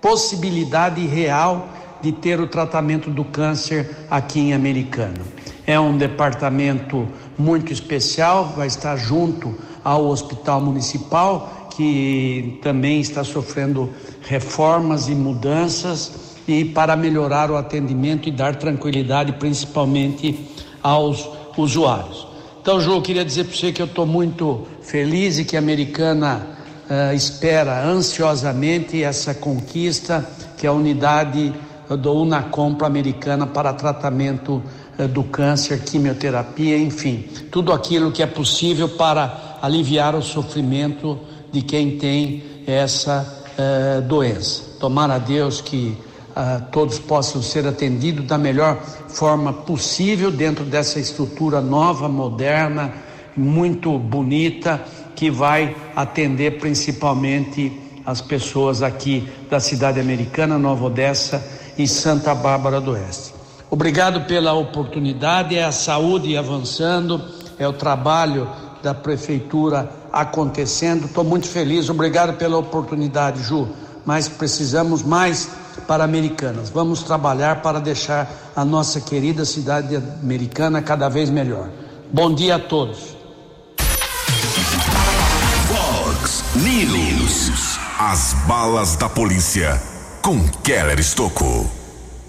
[0.00, 1.66] possibilidade real
[2.00, 5.18] de ter o tratamento do câncer aqui em Americana.
[5.66, 13.90] É um departamento muito especial, vai estar junto ao Hospital Municipal que também está sofrendo
[14.22, 20.48] reformas e mudanças e para melhorar o atendimento e dar tranquilidade principalmente
[20.82, 22.26] aos usuários.
[22.60, 25.58] Então, João, eu queria dizer para você que eu estou muito feliz e que a
[25.58, 26.46] Americana
[26.88, 31.52] uh, espera ansiosamente essa conquista, que é a unidade
[31.88, 34.62] do Unacom para Americana para tratamento
[34.98, 41.18] uh, do câncer, quimioterapia, enfim, tudo aquilo que é possível para aliviar o sofrimento
[41.50, 44.62] de quem tem essa uh, doença.
[44.78, 45.96] Tomara a Deus que
[46.38, 48.76] uh, todos possam ser atendidos da melhor
[49.08, 52.92] forma possível dentro dessa estrutura nova, moderna,
[53.36, 54.80] muito bonita,
[55.16, 57.72] que vai atender principalmente
[58.06, 61.44] as pessoas aqui da cidade americana, Nova Odessa
[61.76, 63.34] e Santa Bárbara do Oeste.
[63.70, 67.20] Obrigado pela oportunidade, é a saúde avançando,
[67.58, 68.48] é o trabalho
[68.82, 71.06] da prefeitura acontecendo.
[71.06, 73.68] Estou muito feliz, obrigado pela oportunidade, Ju.
[74.06, 75.50] Mas precisamos mais
[75.86, 76.70] para Americanas.
[76.70, 81.68] Vamos trabalhar para deixar a nossa querida cidade americana cada vez melhor.
[82.12, 83.16] Bom dia a todos.
[85.68, 87.78] Fox News.
[87.98, 89.80] As balas da polícia
[90.22, 91.70] com Keller Estocou.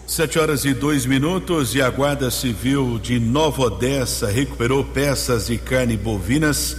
[0.08, 5.58] Sete horas e dois minutos e a Guarda Civil de Nova Odessa recuperou peças de
[5.58, 6.76] carne bovinas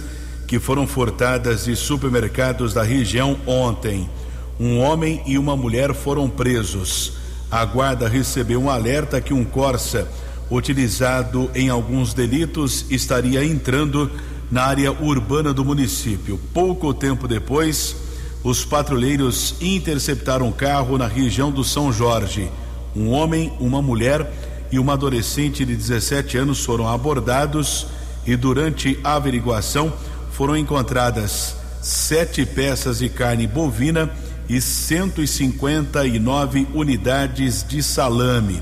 [0.47, 4.09] que foram furtadas de supermercados da região ontem.
[4.59, 7.13] Um homem e uma mulher foram presos.
[7.49, 10.07] A guarda recebeu um alerta que um Corsa
[10.49, 14.11] utilizado em alguns delitos estaria entrando
[14.51, 16.39] na área urbana do município.
[16.53, 17.95] Pouco tempo depois,
[18.43, 22.51] os patrulheiros interceptaram um carro na região do São Jorge.
[22.95, 24.29] Um homem, uma mulher
[24.71, 27.87] e uma adolescente de 17 anos foram abordados
[28.27, 29.91] e durante a averiguação
[30.31, 34.11] foram encontradas sete peças de carne bovina
[34.51, 38.61] e 159 unidades de salame.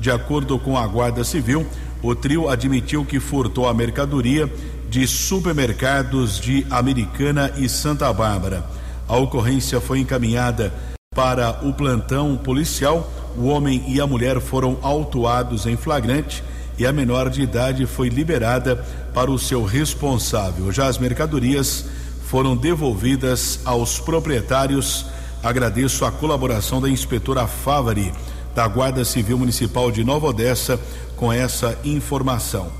[0.00, 1.64] De acordo com a Guarda Civil,
[2.02, 4.52] o trio admitiu que furtou a mercadoria
[4.90, 8.64] de supermercados de Americana e Santa Bárbara.
[9.06, 10.74] A ocorrência foi encaminhada
[11.14, 13.08] para o plantão policial.
[13.36, 16.42] O homem e a mulher foram autuados em flagrante
[16.76, 20.72] e a menor de idade foi liberada para o seu responsável.
[20.72, 21.84] Já as mercadorias
[22.26, 25.06] foram devolvidas aos proprietários.
[25.42, 28.12] Agradeço a colaboração da inspetora Favari
[28.54, 30.80] da Guarda Civil Municipal de Nova Odessa
[31.16, 32.72] com essa informação.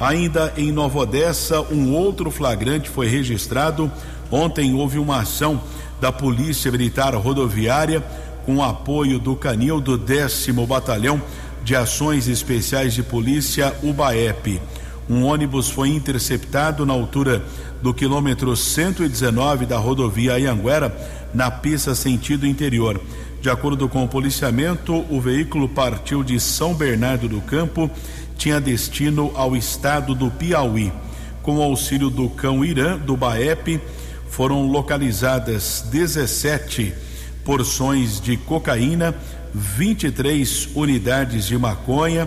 [0.00, 3.90] Ainda em Nova Odessa, um outro flagrante foi registrado.
[4.30, 5.60] Ontem houve uma ação
[6.00, 8.02] da Polícia Militar Rodoviária
[8.46, 11.20] com apoio do Canil do décimo Batalhão
[11.62, 14.60] de Ações Especiais de Polícia UBAEP.
[15.08, 17.42] Um ônibus foi interceptado na altura
[17.82, 20.94] do quilômetro 119 da rodovia Anhanguera,
[21.36, 22.98] na pista sentido interior.
[23.42, 27.90] De acordo com o policiamento, o veículo partiu de São Bernardo do Campo
[28.38, 30.90] tinha destino ao estado do Piauí.
[31.42, 33.78] Com o auxílio do cão Irã, do BAEP,
[34.30, 36.94] foram localizadas 17
[37.44, 39.14] porções de cocaína,
[39.54, 42.26] 23 unidades de maconha,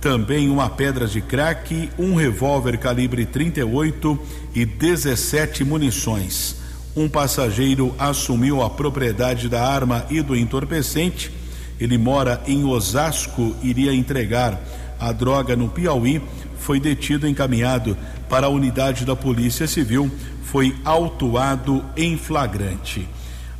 [0.00, 4.18] também uma pedra de crack, um revólver calibre 38
[4.54, 6.56] e 17 munições.
[6.96, 11.30] Um passageiro assumiu a propriedade da arma e do entorpecente.
[11.78, 14.60] Ele mora em Osasco, iria entregar
[14.98, 16.20] a droga no Piauí,
[16.58, 17.96] foi detido encaminhado
[18.28, 20.10] para a unidade da Polícia Civil,
[20.42, 23.08] foi autuado em flagrante.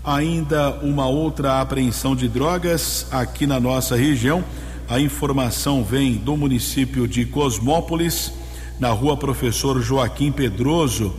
[0.02, 4.42] Ainda uma outra apreensão de drogas aqui na nossa região.
[4.88, 8.32] A informação vem do município de Cosmópolis,
[8.80, 11.14] na rua Professor Joaquim Pedroso.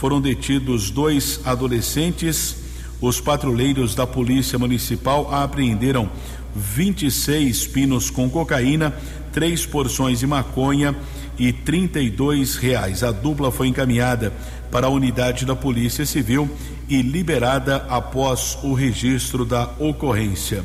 [0.00, 2.56] Foram detidos dois adolescentes.
[3.02, 6.10] Os patrulheiros da Polícia Municipal apreenderam
[6.56, 8.94] 26 pinos com cocaína,
[9.30, 10.96] três porções de maconha
[11.38, 13.02] e 32 reais.
[13.02, 14.32] A dupla foi encaminhada
[14.70, 16.48] para a unidade da Polícia Civil
[16.88, 20.64] e liberada após o registro da ocorrência.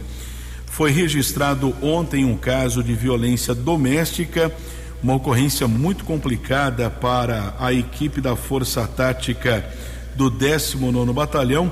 [0.66, 4.50] Foi registrado ontem um caso de violência doméstica,
[5.06, 9.64] uma ocorrência muito complicada para a equipe da Força Tática
[10.16, 11.72] do 19 Batalhão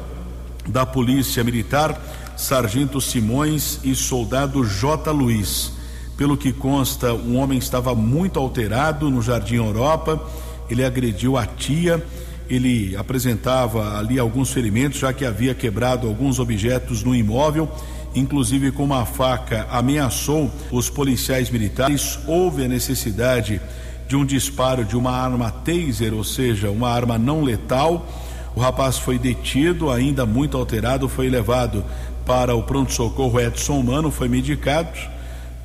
[0.67, 1.99] da Polícia Militar
[2.37, 5.09] Sargento Simões e soldado J.
[5.09, 5.73] Luiz.
[6.15, 10.23] Pelo que consta, um homem estava muito alterado no Jardim Europa.
[10.69, 12.05] Ele agrediu a tia.
[12.47, 17.67] Ele apresentava ali alguns ferimentos, já que havia quebrado alguns objetos no imóvel,
[18.15, 22.19] inclusive com uma faca ameaçou os policiais militares.
[22.27, 23.61] Houve a necessidade
[24.07, 28.07] de um disparo de uma arma taser, ou seja, uma arma não letal.
[28.55, 31.83] O rapaz foi detido, ainda muito alterado, foi levado
[32.25, 34.97] para o pronto-socorro Edson Mano, foi medicado.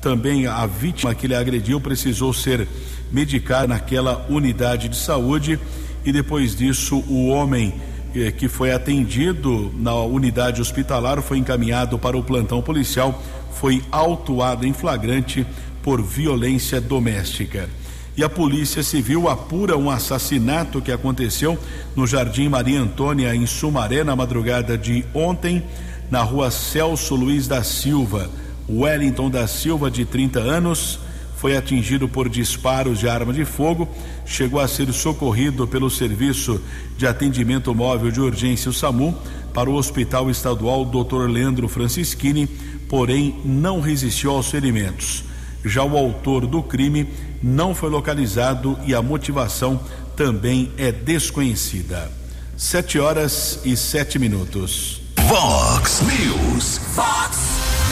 [0.01, 2.67] Também a vítima que ele agrediu precisou ser
[3.11, 5.59] medicada naquela unidade de saúde
[6.05, 7.73] e depois disso o homem
[8.37, 13.21] que foi atendido na unidade hospitalar foi encaminhado para o plantão policial,
[13.53, 15.45] foi autuado em flagrante
[15.83, 17.69] por violência doméstica.
[18.17, 21.57] E a Polícia Civil apura um assassinato que aconteceu
[21.95, 25.63] no Jardim Maria Antônia, em Sumaré, na madrugada de ontem
[26.11, 28.29] na rua Celso Luiz da Silva.
[28.69, 30.99] Wellington da Silva, de 30 anos,
[31.39, 33.87] foi atingido por disparos de arma de fogo,
[34.25, 36.61] chegou a ser socorrido pelo Serviço
[36.97, 39.17] de Atendimento Móvel de Urgência, o SAMU,
[39.53, 41.29] para o Hospital Estadual Dr.
[41.29, 42.45] Leandro Francischini,
[42.89, 45.23] porém não resistiu aos ferimentos.
[45.63, 47.07] Já o autor do crime
[47.41, 49.79] não foi localizado e a motivação
[50.17, 52.11] também é desconhecida.
[52.57, 55.01] Sete horas e sete minutos.
[55.15, 56.79] Vox News.
[56.93, 57.37] Fox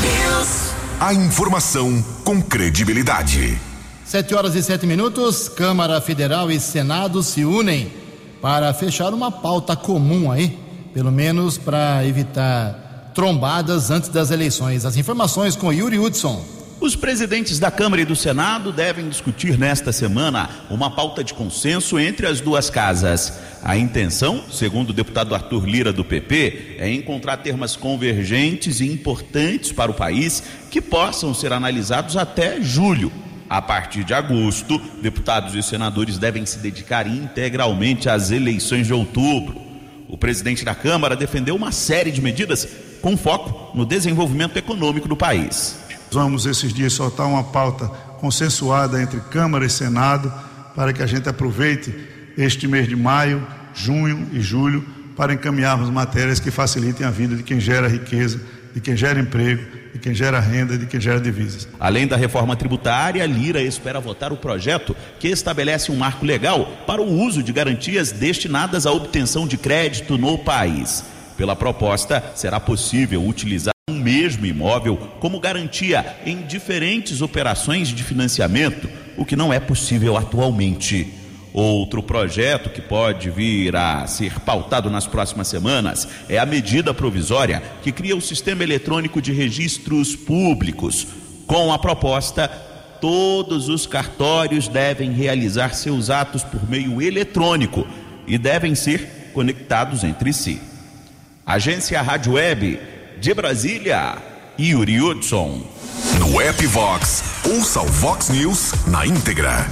[0.02, 0.67] News.
[1.00, 3.62] A informação com credibilidade.
[4.04, 5.48] Sete horas e sete minutos.
[5.48, 7.94] Câmara Federal e Senado se unem
[8.42, 10.58] para fechar uma pauta comum aí
[10.96, 14.86] pelo menos para evitar trombadas antes das eleições.
[14.86, 16.44] As informações com Yuri Hudson.
[16.80, 21.98] Os presidentes da Câmara e do Senado devem discutir nesta semana uma pauta de consenso
[21.98, 23.34] entre as duas casas.
[23.64, 29.72] A intenção, segundo o deputado Arthur Lira do PP, é encontrar termos convergentes e importantes
[29.72, 33.12] para o país que possam ser analisados até julho.
[33.50, 39.60] A partir de agosto, deputados e senadores devem se dedicar integralmente às eleições de outubro.
[40.08, 42.68] O presidente da Câmara defendeu uma série de medidas
[43.02, 45.87] com foco no desenvolvimento econômico do país.
[46.12, 47.88] Vamos esses dias soltar uma pauta
[48.20, 50.32] consensuada entre Câmara e Senado
[50.76, 51.94] para que a gente aproveite
[52.38, 54.86] este mês de maio, junho e julho
[55.16, 58.40] para encaminharmos matérias que facilitem a vida de quem gera riqueza,
[58.74, 61.68] de quem gera emprego, de quem gera renda, de quem gera divisas.
[61.80, 67.02] Além da reforma tributária, Lira espera votar o projeto que estabelece um marco legal para
[67.02, 71.04] o uso de garantias destinadas à obtenção de crédito no país.
[71.36, 73.77] Pela proposta, será possível utilizar
[74.08, 81.14] mesmo imóvel como garantia em diferentes operações de financiamento, o que não é possível atualmente.
[81.52, 87.62] Outro projeto que pode vir a ser pautado nas próximas semanas é a medida provisória
[87.84, 91.06] que cria o sistema eletrônico de registros públicos.
[91.46, 92.48] Com a proposta,
[93.02, 97.86] todos os cartórios devem realizar seus atos por meio eletrônico
[98.26, 100.62] e devem ser conectados entre si.
[101.46, 104.18] Agência Rádio Web de Brasília,
[104.60, 105.62] Yuri Hudson.
[106.20, 109.68] No app Vox, ouça o Vox News na íntegra.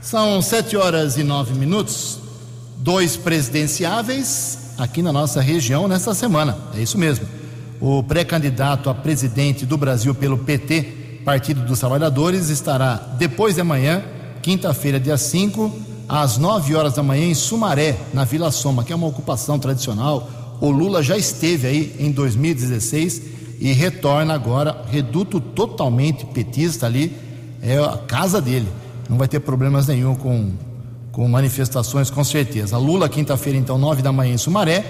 [0.00, 2.18] São sete horas e nove minutos.
[2.76, 6.56] Dois presidenciáveis aqui na nossa região nesta semana.
[6.74, 7.26] É isso mesmo.
[7.80, 14.02] O pré-candidato a presidente do Brasil pelo PT, Partido dos Trabalhadores, estará depois de amanhã,
[14.42, 15.72] quinta-feira, dia 5,
[16.08, 20.28] às 9 horas da manhã, em Sumaré, na Vila Soma, que é uma ocupação tradicional
[20.60, 23.22] o Lula já esteve aí em 2016
[23.60, 27.16] e retorna agora, reduto totalmente petista ali,
[27.62, 28.68] é a casa dele.
[29.08, 30.50] Não vai ter problemas nenhum com,
[31.12, 32.76] com manifestações, com certeza.
[32.76, 34.84] Lula, quinta-feira, então, nove da manhã em Sumaré.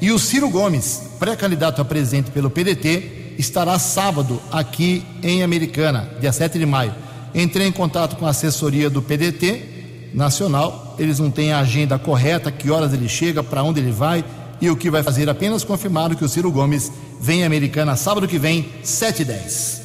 [0.00, 6.32] E o Ciro Gomes, pré-candidato a presidente pelo PDT, estará sábado aqui em Americana, dia
[6.32, 6.94] 7 de maio.
[7.34, 12.50] Entrei em contato com a assessoria do PDT nacional, eles não têm a agenda correta,
[12.50, 14.24] que horas ele chega, para onde ele vai
[14.60, 16.90] e o que vai fazer apenas confirmado que o Ciro Gomes
[17.20, 19.82] vem à Americana sábado que vem, 7 e 10.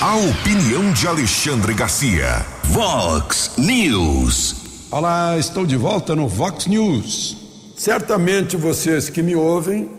[0.00, 2.44] A opinião de Alexandre Garcia.
[2.64, 4.56] Vox News.
[4.90, 7.36] Olá, estou de volta no Vox News.
[7.76, 9.90] Certamente vocês que me ouvem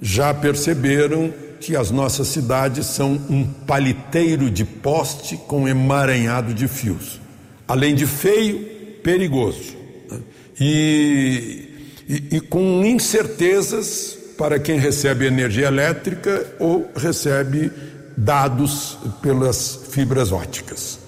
[0.00, 7.20] já perceberam que as nossas cidades são um paliteiro de poste com emaranhado de fios.
[7.66, 8.60] Além de feio,
[9.02, 9.85] perigoso
[10.60, 17.70] e, e, e com incertezas para quem recebe energia elétrica ou recebe
[18.16, 20.98] dados pelas fibras óticas.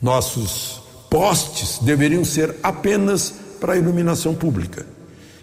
[0.00, 4.84] Nossos postes deveriam ser apenas para iluminação pública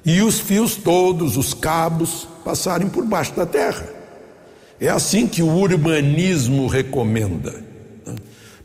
[0.05, 3.87] e os fios todos, os cabos, passarem por baixo da terra.
[4.79, 7.63] É assim que o urbanismo recomenda.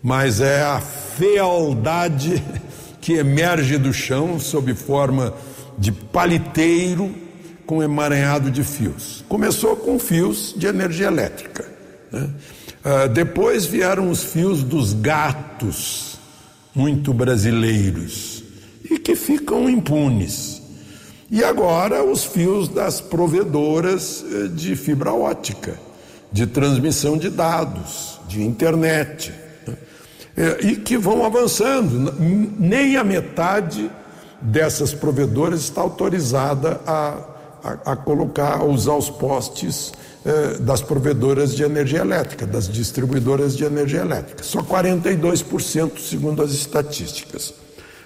[0.02, 2.42] Mas é a fealdade
[3.00, 5.34] que emerge do chão sob forma
[5.78, 7.14] de paliteiro
[7.66, 9.24] com emaranhado de fios.
[9.28, 11.66] Começou com fios de energia elétrica.
[12.10, 12.28] Né?
[12.84, 16.18] Uh, depois vieram os fios dos gatos,
[16.74, 18.42] muito brasileiros,
[18.90, 20.62] e que ficam impunes.
[21.30, 25.78] E agora os fios das provedoras eh, de fibra ótica,
[26.32, 29.30] de transmissão de dados, de internet
[30.60, 32.14] e que vão avançando.
[32.18, 33.90] Nem a metade
[34.40, 37.14] dessas provedoras está autorizada a,
[37.64, 39.92] a, a colocar, a usar os postes
[40.24, 44.42] é, das provedoras de energia elétrica, das distribuidoras de energia elétrica.
[44.42, 47.52] Só 42%, segundo as estatísticas.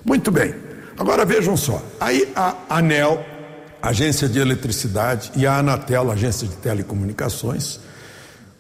[0.05, 0.55] Muito bem.
[0.99, 1.83] Agora vejam só.
[2.01, 3.25] Aí a ANEL,
[3.81, 7.81] Agência de Eletricidade, e a Anatel, Agência de Telecomunicações,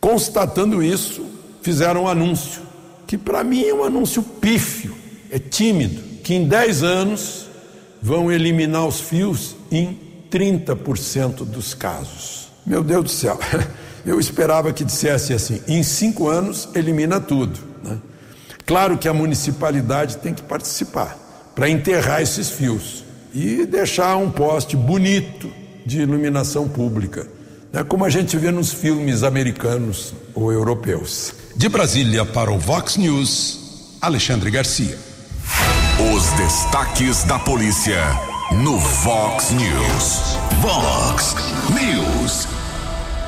[0.01, 1.25] constatando isso,
[1.63, 2.72] fizeram um anúncio
[3.13, 4.97] que para mim é um anúncio pífio,
[5.31, 7.47] é tímido, que em 10 anos
[8.01, 10.01] vão eliminar os fios em
[10.31, 12.49] 30% dos casos.
[12.65, 13.39] Meu Deus do céu,
[14.07, 17.61] eu esperava que dissesse assim: em cinco anos elimina tudo.
[17.85, 17.99] Né?
[18.65, 23.05] Claro que a municipalidade tem que participar para enterrar esses fios
[23.35, 25.53] e deixar um poste bonito
[25.85, 27.29] de iluminação pública,
[27.71, 27.85] né?
[27.85, 31.42] como a gente vê nos filmes americanos ou europeus.
[31.55, 34.99] De Brasília para o Vox News, Alexandre Garcia.
[36.15, 38.03] Os destaques da polícia
[38.63, 40.37] no Fox News.
[40.63, 41.37] Fox
[41.71, 42.49] News.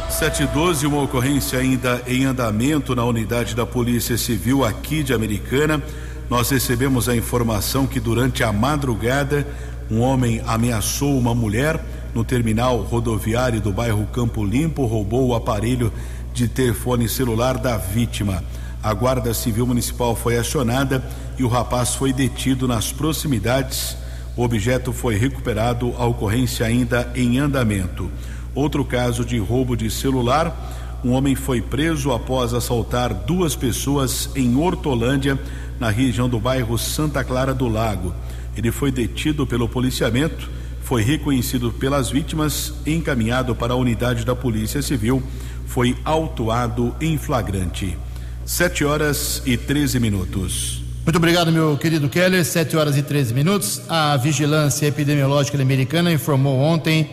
[0.09, 5.83] 712, uma ocorrência ainda em andamento na unidade da Polícia Civil aqui de Americana.
[6.31, 9.47] Nós recebemos a informação que durante a madrugada
[9.91, 11.79] um homem ameaçou uma mulher
[12.15, 15.93] no terminal rodoviário do bairro Campo Limpo, roubou o aparelho
[16.35, 18.43] de telefone celular da vítima.
[18.83, 21.03] A Guarda Civil Municipal foi acionada
[21.39, 23.97] e o rapaz foi detido nas proximidades.
[24.37, 28.11] O objeto foi recuperado, a ocorrência ainda em andamento.
[28.53, 30.83] Outro caso de roubo de celular.
[31.05, 35.39] Um homem foi preso após assaltar duas pessoas em Hortolândia,
[35.79, 38.13] na região do bairro Santa Clara do Lago.
[38.57, 44.83] Ele foi detido pelo policiamento, foi reconhecido pelas vítimas, encaminhado para a unidade da Polícia
[44.83, 45.23] Civil
[45.67, 47.97] foi autuado em flagrante.
[48.45, 50.83] Sete horas e 13 minutos.
[51.05, 52.45] Muito obrigado, meu querido Keller.
[52.45, 53.83] Sete horas e 13 minutos.
[53.89, 57.11] A Vigilância Epidemiológica Americana informou ontem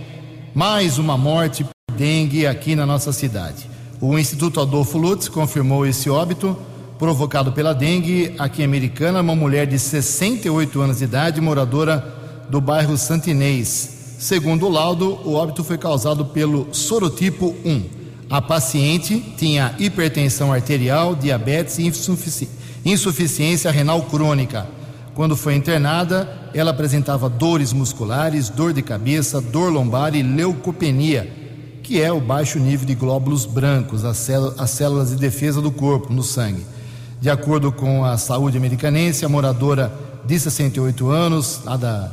[0.53, 3.69] mais uma morte por dengue aqui na nossa cidade.
[3.99, 6.57] O Instituto Adolfo Lutz confirmou esse óbito
[6.97, 11.97] provocado pela dengue aqui em Americana, uma mulher de 68 anos de idade, moradora
[12.49, 14.15] do bairro Santinês.
[14.19, 18.00] Segundo o laudo, o óbito foi causado pelo sorotipo 1.
[18.31, 22.47] A paciente tinha hipertensão arterial, diabetes e insufici
[22.83, 24.65] insuficiência renal crônica.
[25.13, 31.29] Quando foi internada, ela apresentava dores musculares, dor de cabeça, dor lombar e leucopenia,
[31.83, 36.13] que é o baixo nível de glóbulos brancos, as, as células de defesa do corpo
[36.13, 36.65] no sangue.
[37.19, 39.93] De acordo com a saúde americanense, a moradora
[40.25, 42.11] de 68 anos, lá da,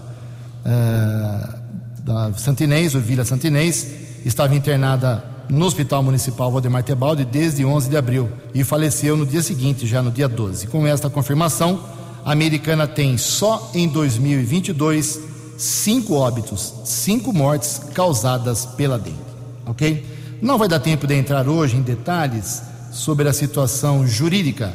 [0.66, 3.87] uh, da Santinês, ou Vila Santinês,
[4.27, 9.43] estava internada no Hospital Municipal Valdemar Tebaldi desde 11 de abril e faleceu no dia
[9.43, 10.67] seguinte, já no dia 12.
[10.67, 11.81] Com esta confirmação,
[12.25, 15.21] a americana tem só em 2022
[15.57, 19.19] cinco óbitos, cinco mortes causadas pela dengue.
[19.67, 20.05] Ok?
[20.41, 24.73] Não vai dar tempo de entrar hoje em detalhes sobre a situação jurídica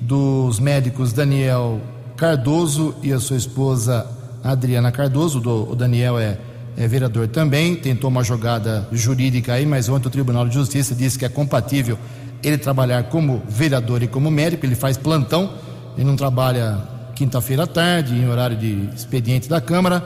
[0.00, 1.80] dos médicos Daniel
[2.16, 4.06] Cardoso e a sua esposa
[4.42, 5.38] Adriana Cardoso.
[5.40, 6.38] O Daniel é
[6.76, 11.18] é vereador também, tentou uma jogada jurídica aí, mas ontem o Tribunal de Justiça disse
[11.18, 11.98] que é compatível
[12.42, 15.52] ele trabalhar como vereador e como médico, ele faz plantão,
[15.96, 16.78] ele não trabalha
[17.14, 20.02] quinta-feira à tarde, em horário de expediente da Câmara,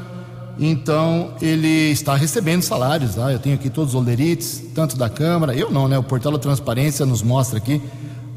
[0.59, 5.71] então ele está recebendo salários, eu tenho aqui todos os olerites, tanto da Câmara, eu
[5.71, 5.99] não, né?
[5.99, 7.81] O portal da Transparência nos mostra aqui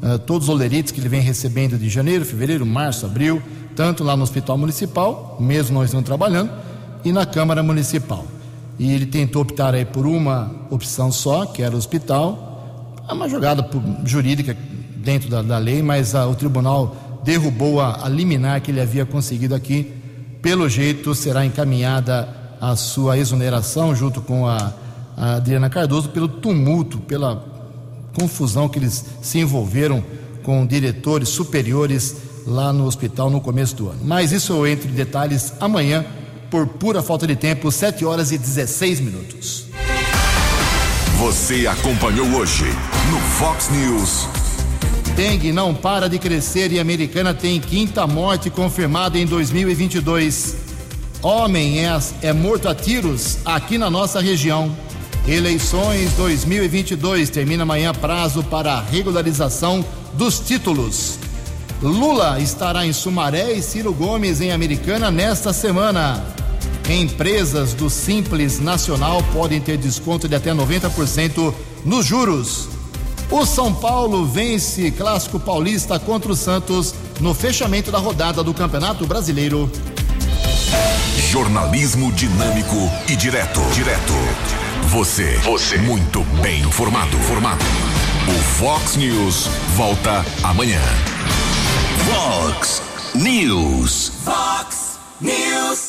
[0.02, 3.42] uh, todos os olerites que ele vem recebendo de janeiro, fevereiro, março, abril,
[3.74, 6.50] tanto lá no Hospital Municipal, mesmo nós não trabalhando,
[7.04, 8.26] e na Câmara Municipal.
[8.78, 12.96] E ele tentou optar aí por uma opção só, que era o hospital.
[13.08, 13.68] É uma jogada
[14.04, 14.56] jurídica
[14.96, 19.04] dentro da, da lei, mas a, o tribunal derrubou a, a liminar que ele havia
[19.04, 19.92] conseguido aqui.
[20.40, 22.28] Pelo jeito, será encaminhada
[22.60, 24.72] a sua exoneração junto com a,
[25.16, 27.44] a Adriana Cardoso pelo tumulto, pela
[28.18, 30.02] confusão que eles se envolveram
[30.42, 34.00] com diretores superiores lá no hospital no começo do ano.
[34.02, 36.04] Mas isso eu entro em detalhes amanhã
[36.50, 39.66] por pura falta de tempo, 7 horas e 16 minutos.
[41.18, 42.64] Você acompanhou hoje
[43.10, 44.26] no Fox News.
[45.14, 50.56] Dengue não para de crescer e a americana tem quinta morte confirmada em 2022.
[51.22, 54.74] Homem é, é morto a tiros aqui na nossa região.
[55.28, 59.84] Eleições 2022 termina amanhã prazo para regularização
[60.14, 61.18] dos títulos.
[61.82, 66.39] Lula estará em Sumaré e Ciro Gomes em Americana nesta semana.
[66.90, 72.68] Empresas do Simples Nacional podem ter desconto de até 90% nos juros.
[73.30, 79.06] O São Paulo vence Clássico Paulista contra o Santos no fechamento da rodada do Campeonato
[79.06, 79.70] Brasileiro.
[81.30, 82.76] Jornalismo dinâmico
[83.08, 83.60] e direto.
[83.72, 84.12] Direto.
[84.88, 85.36] Você.
[85.44, 85.78] Você.
[85.78, 87.16] Muito bem informado.
[87.18, 87.64] Formado.
[88.26, 90.80] O Fox News volta amanhã.
[92.04, 92.82] Fox
[93.14, 94.10] News.
[94.24, 95.88] Fox News.